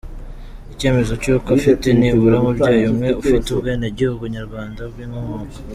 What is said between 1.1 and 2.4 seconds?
cy’uko afite nibura